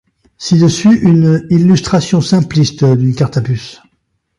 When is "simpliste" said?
2.21-2.83